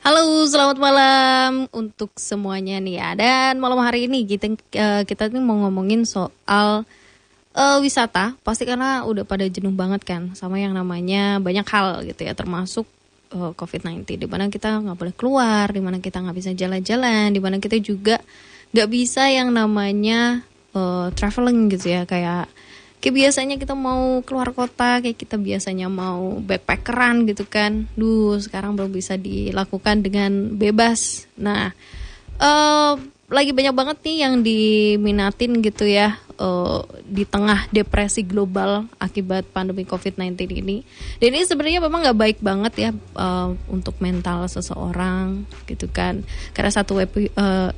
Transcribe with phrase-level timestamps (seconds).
[0.00, 3.12] Halo, selamat malam untuk semuanya nih ya.
[3.12, 6.88] Dan malam hari ini kita uh, kita nih mau ngomongin soal
[7.52, 8.32] uh, wisata.
[8.40, 12.88] Pasti karena udah pada jenuh banget kan sama yang namanya banyak hal gitu ya, termasuk
[13.36, 14.24] uh, COVID-19.
[14.24, 17.76] Di mana kita nggak boleh keluar, di mana kita nggak bisa jalan-jalan, di mana kita
[17.76, 18.24] juga
[18.72, 20.40] nggak bisa yang namanya
[20.72, 22.48] uh, traveling gitu ya, kayak
[23.00, 28.76] kayak biasanya kita mau keluar kota kayak kita biasanya mau backpackeran gitu kan duh sekarang
[28.76, 31.72] belum bisa dilakukan dengan bebas nah
[32.36, 39.46] uh, lagi banyak banget nih yang diminatin gitu ya uh, di tengah depresi global akibat
[39.54, 40.82] pandemi COVID-19 ini.
[41.22, 46.26] Dan ini sebenarnya memang nggak baik banget ya uh, untuk mental seseorang gitu kan.
[46.50, 47.70] Karena satu uh,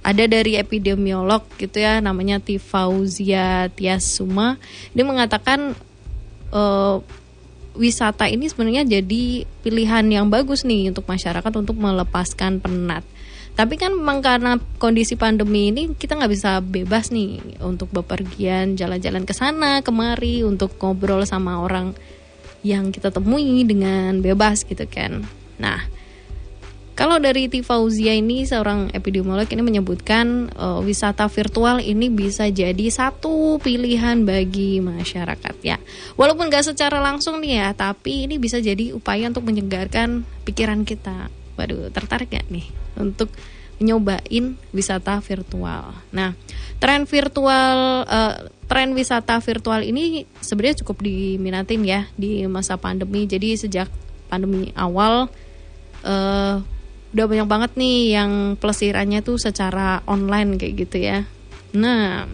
[0.00, 4.56] ada dari epidemiolog gitu ya namanya Tifauzia Tiasuma
[4.96, 5.76] dia mengatakan
[6.50, 7.04] uh,
[7.76, 13.06] wisata ini sebenarnya jadi pilihan yang bagus nih untuk masyarakat untuk melepaskan penat.
[13.54, 19.26] Tapi kan memang karena kondisi pandemi ini kita nggak bisa bebas nih untuk bepergian jalan-jalan
[19.26, 21.92] ke sana kemari untuk ngobrol sama orang
[22.64, 25.26] yang kita temui dengan bebas gitu kan.
[25.60, 25.82] Nah,
[27.00, 33.56] kalau dari Tifauzia ini seorang epidemiolog ini menyebutkan uh, wisata virtual ini bisa jadi satu
[33.56, 35.80] pilihan bagi masyarakat ya.
[36.20, 41.32] Walaupun gak secara langsung nih ya, tapi ini bisa jadi upaya untuk menyegarkan pikiran kita.
[41.56, 42.68] Waduh, tertarik gak nih
[43.00, 43.32] untuk
[43.80, 45.96] nyobain wisata virtual.
[46.12, 46.36] Nah,
[46.84, 53.24] tren virtual uh, tren wisata virtual ini sebenarnya cukup diminatin ya di masa pandemi.
[53.24, 53.88] Jadi sejak
[54.28, 55.32] pandemi awal
[56.04, 56.60] uh,
[57.10, 61.26] udah banyak banget nih yang pelesirannya tuh secara online kayak gitu ya.
[61.74, 62.26] Nah,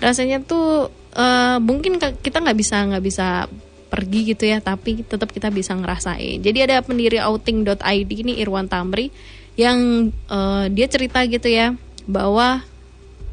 [0.00, 3.48] rasanya tuh uh, mungkin kita nggak bisa nggak bisa
[3.92, 6.40] pergi gitu ya, tapi tetap kita bisa ngerasain.
[6.40, 9.12] Jadi ada pendiri outing.id ini Irwan Tamri
[9.56, 11.76] yang uh, dia cerita gitu ya
[12.08, 12.64] bahwa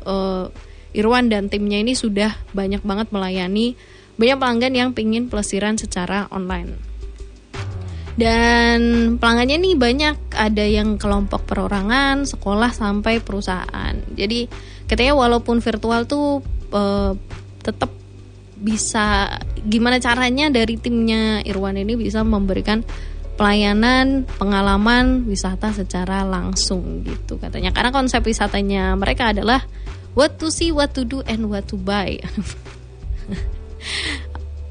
[0.03, 0.51] uh,
[0.91, 3.79] Irwan dan timnya ini sudah banyak banget melayani
[4.19, 6.88] banyak pelanggan yang pingin pelesiran secara online.
[8.19, 8.79] Dan
[9.15, 13.95] pelanggannya nih banyak, ada yang kelompok perorangan, sekolah sampai perusahaan.
[14.11, 14.51] Jadi
[14.91, 16.43] katanya walaupun virtual tuh
[16.75, 17.15] uh,
[17.63, 17.87] tetap
[18.59, 22.83] bisa gimana caranya dari timnya Irwan ini bisa memberikan
[23.39, 29.63] pelayanan pengalaman wisata secara langsung gitu katanya karena konsep wisatanya mereka adalah
[30.11, 32.19] what to see, what to do, and what to buy.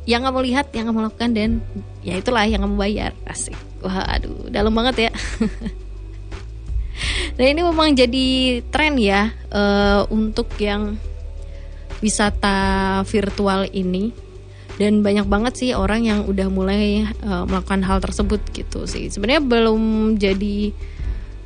[0.08, 1.50] yang kamu lihat, yang kamu lakukan dan
[2.00, 3.12] ya itulah yang kamu bayar.
[3.28, 3.52] Asik.
[3.84, 5.10] Wah, aduh, dalam banget ya.
[7.36, 8.26] nah ini memang jadi
[8.72, 10.96] tren ya uh, untuk yang
[12.00, 14.10] wisata virtual ini
[14.80, 19.12] dan banyak banget sih orang yang udah mulai uh, melakukan hal tersebut gitu sih.
[19.12, 20.72] Sebenarnya belum jadi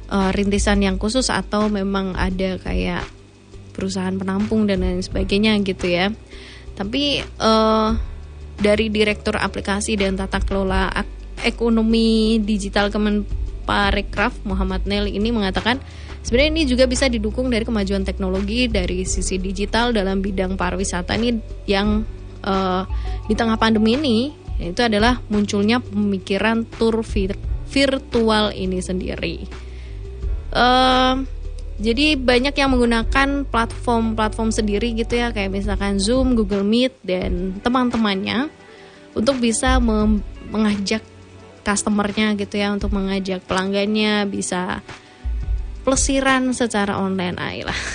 [0.06, 3.02] uh, rintisan yang khusus atau memang ada kayak
[3.74, 6.14] perusahaan penampung dan lain sebagainya gitu ya.
[6.78, 8.11] Tapi uh,
[8.58, 10.90] dari Direktur Aplikasi dan Tata Kelola
[11.42, 15.82] Ekonomi Digital Kemenparekraf Muhammad Nel ini mengatakan
[16.22, 21.40] sebenarnya ini juga bisa didukung dari kemajuan teknologi dari sisi digital dalam bidang pariwisata ini
[21.66, 22.06] yang
[22.46, 22.86] uh,
[23.26, 24.18] di tengah pandemi ini
[24.62, 27.02] itu adalah munculnya pemikiran tour
[27.72, 29.36] virtual ini sendiri.
[30.52, 31.24] Uh,
[31.80, 38.52] jadi banyak yang menggunakan platform-platform sendiri gitu ya kayak misalkan Zoom, Google Meet dan teman-temannya
[39.16, 39.80] untuk bisa
[40.52, 41.00] mengajak
[41.62, 44.82] customernya gitu ya untuk mengajak pelanggannya bisa
[45.82, 47.80] pelesiran secara online ayolah.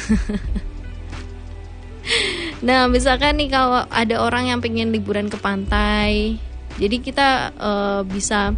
[2.68, 6.40] nah misalkan nih kalau ada orang yang pengen liburan ke pantai
[6.80, 8.56] jadi kita uh, bisa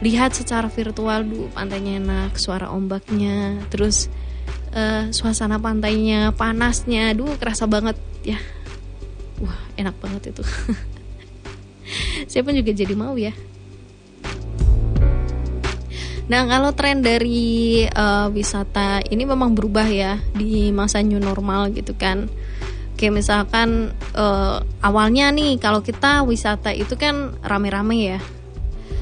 [0.00, 4.08] lihat secara virtual dulu pantainya enak suara ombaknya terus
[4.78, 8.38] uh, suasana pantainya panasnya aduh kerasa banget ya.
[9.42, 10.42] Wah enak banget itu.
[12.30, 13.34] Saya pun juga jadi mau ya.
[16.28, 21.96] Nah, kalau tren dari uh, wisata ini memang berubah ya di masa new normal gitu
[21.96, 22.28] kan.
[23.00, 28.20] Kayak misalkan uh, awalnya nih kalau kita wisata itu kan rame-rame ya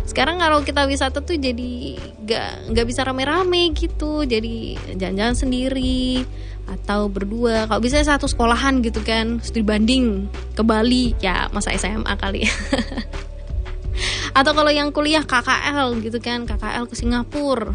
[0.06, 4.22] sekarang kalau kita wisata tuh jadi nggak nggak bisa rame-rame gitu.
[4.22, 6.22] Jadi jalan-jalan sendiri
[6.70, 7.66] atau berdua.
[7.66, 11.18] Kalau bisa satu sekolahan gitu kan studi banding ke Bali.
[11.18, 12.46] Ya masa SMA kali.
[14.38, 17.74] Atau kalau yang kuliah KKL gitu kan KKL ke Singapura.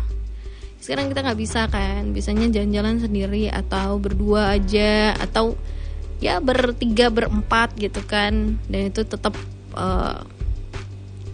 [0.79, 5.19] Sekarang kita nggak bisa kan bisanya jalan-jalan sendiri atau berdua aja.
[5.19, 5.59] Atau
[6.23, 8.55] ya bertiga berempat gitu kan.
[8.71, 9.35] Dan itu tetap
[9.75, 10.23] uh,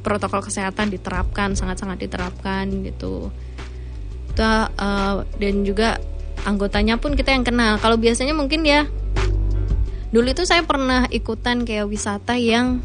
[0.07, 3.27] protokol kesehatan diterapkan sangat-sangat diterapkan gitu.
[4.31, 5.99] Itu uh, dan juga
[6.47, 8.87] anggotanya pun kita yang kenal kalau biasanya mungkin ya
[10.15, 12.79] dulu itu saya pernah ikutan kayak wisata yang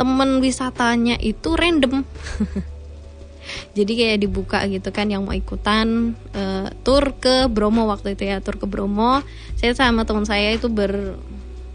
[0.00, 2.06] temen wisatanya itu random.
[3.76, 8.40] Jadi kayak dibuka gitu kan yang mau ikutan uh, tur ke Bromo waktu itu ya
[8.40, 9.20] tur ke Bromo.
[9.58, 11.18] Saya sama teman saya itu ber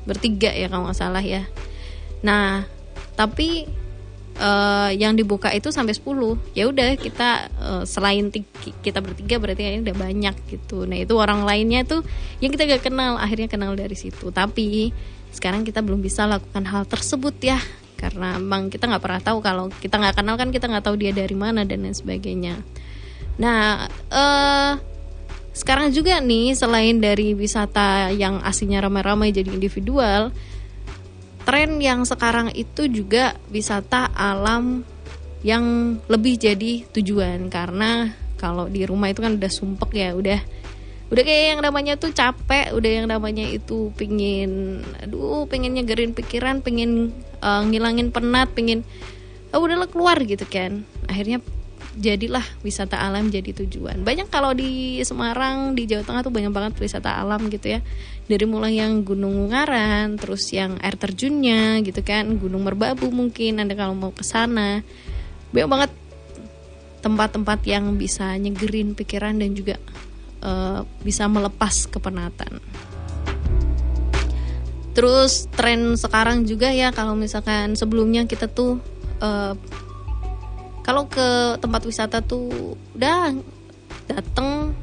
[0.08, 1.46] bertiga ya kalau nggak salah ya.
[2.24, 2.64] Nah
[3.14, 3.68] tapi
[4.40, 8.32] uh, yang dibuka itu sampai 10 ya udah kita uh, selain
[8.82, 10.86] kita bertiga berarti ini udah banyak gitu.
[10.90, 12.02] Nah itu orang lainnya tuh
[12.42, 14.34] yang kita gak kenal akhirnya kenal dari situ.
[14.34, 14.94] Tapi
[15.34, 17.58] sekarang kita belum bisa lakukan hal tersebut ya
[17.98, 21.16] karena emang kita nggak pernah tahu kalau kita nggak kenal kan kita nggak tahu dia
[21.16, 22.60] dari mana dan lain sebagainya.
[23.40, 24.76] Nah uh,
[25.54, 30.34] sekarang juga nih selain dari wisata yang aslinya ramai-ramai jadi individual
[31.44, 34.84] tren yang sekarang itu juga wisata alam
[35.44, 37.52] yang lebih jadi tujuan.
[37.52, 40.40] Karena kalau di rumah itu kan udah sumpek ya udah
[41.14, 46.66] udah kayak yang namanya tuh capek udah yang namanya itu pingin aduh pengen nyegerin pikiran
[46.66, 48.82] pengen uh, ngilangin penat pengen
[49.54, 50.82] oh, udahlah keluar gitu kan.
[51.06, 51.40] Akhirnya
[51.94, 54.02] jadilah wisata alam jadi tujuan.
[54.02, 57.80] Banyak kalau di Semarang di Jawa Tengah tuh banyak banget wisata alam gitu ya.
[58.26, 63.78] Dari mulai yang Gunung Ungaran terus yang air terjunnya gitu kan Gunung Merbabu mungkin anda
[63.78, 64.82] kalau mau ke sana.
[65.54, 65.92] Banyak banget
[67.04, 69.76] tempat-tempat yang bisa nyegerin pikiran dan juga
[70.42, 72.64] uh, bisa melepas kepenatan.
[74.94, 78.78] Terus tren sekarang juga ya kalau misalkan sebelumnya kita tuh
[79.20, 79.58] uh,
[80.84, 83.32] kalau ke tempat wisata tuh udah
[84.12, 84.76] dateng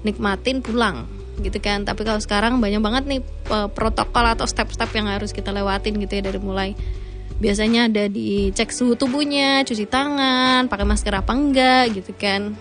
[0.00, 1.04] nikmatin pulang
[1.40, 1.84] gitu kan.
[1.84, 3.20] Tapi kalau sekarang banyak banget nih
[3.52, 6.70] uh, protokol atau step-step yang harus kita lewatin gitu ya dari mulai.
[7.40, 12.56] Biasanya ada dicek suhu tubuhnya cuci tangan pakai masker apa enggak gitu kan.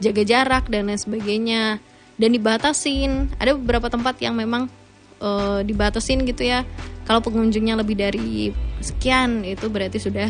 [0.00, 1.80] Jaga jarak dan lain sebagainya.
[2.16, 3.32] Dan dibatasin.
[3.36, 4.72] Ada beberapa tempat yang memang
[5.20, 6.64] uh, dibatasin gitu ya.
[7.08, 10.28] Kalau pengunjungnya lebih dari sekian itu berarti sudah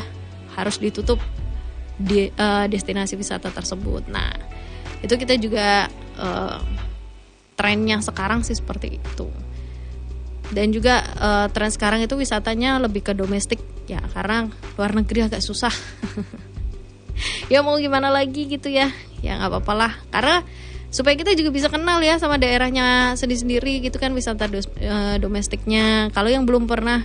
[0.57, 1.21] harus ditutup
[1.97, 4.09] di uh, destinasi wisata tersebut.
[4.09, 4.33] Nah
[5.05, 5.87] itu kita juga
[6.17, 6.59] uh,
[7.57, 9.29] trennya sekarang sih seperti itu.
[10.47, 13.61] Dan juga uh, tren sekarang itu wisatanya lebih ke domestik.
[13.87, 15.73] Ya karena luar negeri agak susah.
[17.49, 18.93] Ya mau gimana lagi gitu ya.
[19.25, 19.93] Ya nggak apa-apa lah.
[20.13, 20.45] Karena
[20.93, 26.13] supaya kita juga bisa kenal ya sama daerahnya sendiri-sendiri gitu kan wisata dos, e, domestiknya.
[26.13, 27.05] Kalau yang belum pernah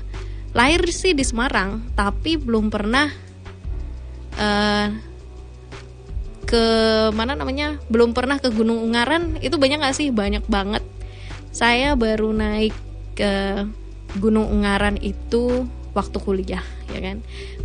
[0.51, 3.07] lahir sih di Semarang tapi belum pernah
[4.35, 4.49] e,
[6.47, 6.65] ke
[7.15, 7.79] mana namanya?
[7.87, 9.39] Belum pernah ke Gunung Ungaran.
[9.39, 10.11] Itu banyak gak sih?
[10.11, 10.83] Banyak banget.
[11.55, 12.75] Saya baru naik
[13.15, 13.63] ke
[14.19, 17.17] Gunung Ungaran itu waktu kuliah ya kan?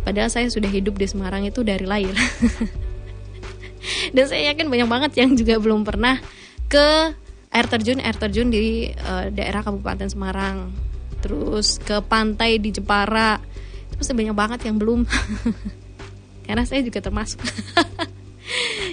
[0.03, 2.15] Padahal saya sudah hidup di Semarang itu dari lahir.
[4.15, 6.19] Dan saya yakin banyak banget yang juga belum pernah
[6.67, 7.15] ke
[7.51, 10.71] air terjun air terjun di uh, daerah Kabupaten Semarang.
[11.19, 13.39] Terus ke pantai di Jepara.
[13.91, 15.07] Itu pasti banyak banget yang belum
[16.47, 17.43] karena saya juga termasuk.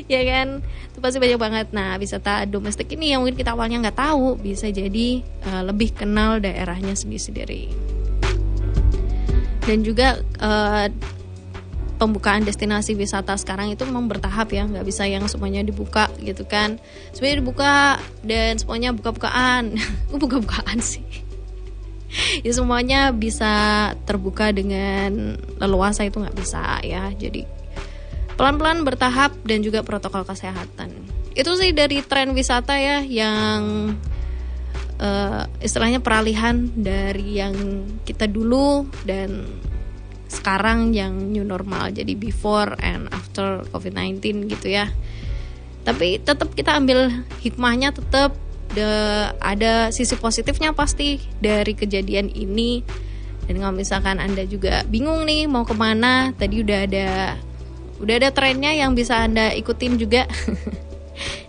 [0.04, 0.60] Ya kan?
[0.92, 1.66] Itu pasti banyak banget.
[1.72, 6.42] Nah wisata domestik ini yang mungkin kita awalnya nggak tahu bisa jadi uh, lebih kenal
[6.42, 7.72] daerahnya sendiri-sendiri.
[9.64, 10.92] Dan juga uh,
[11.96, 14.68] pembukaan destinasi wisata sekarang itu memang bertahap ya.
[14.68, 16.76] Nggak bisa yang semuanya dibuka gitu kan.
[17.16, 17.74] Semuanya dibuka
[18.20, 19.80] dan semuanya buka-bukaan.
[20.12, 21.23] Buka-bukaan sih
[22.46, 27.10] ya semuanya bisa terbuka dengan leluasa itu nggak bisa ya.
[27.14, 27.44] Jadi
[28.34, 30.90] pelan-pelan bertahap dan juga protokol kesehatan.
[31.34, 33.94] Itu sih dari tren wisata ya yang
[34.98, 37.54] uh, istilahnya peralihan dari yang
[38.06, 39.46] kita dulu dan
[40.30, 41.94] sekarang yang new normal.
[41.94, 44.90] Jadi before and after COVID-19 gitu ya.
[45.84, 47.12] Tapi tetap kita ambil
[47.44, 48.34] hikmahnya tetap
[49.38, 52.82] ada sisi positifnya pasti dari kejadian ini
[53.44, 57.08] dan kalau misalkan anda juga bingung nih mau ke mana tadi udah ada
[58.00, 60.26] udah ada trennya yang bisa anda ikutin juga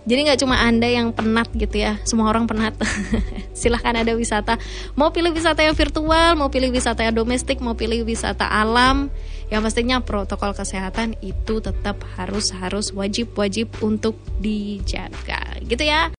[0.06, 2.78] Jadi nggak cuma anda yang penat gitu ya, semua orang penat.
[3.58, 4.54] Silahkan ada wisata.
[4.94, 9.10] Mau pilih wisata yang virtual, mau pilih wisata yang domestik, mau pilih wisata alam.
[9.50, 16.10] Yang pastinya protokol kesehatan itu tetap harus harus wajib wajib untuk dijaga, gitu ya.